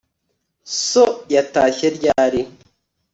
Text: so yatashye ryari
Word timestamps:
so 0.85 1.05
yatashye 1.35 1.87
ryari 1.97 2.41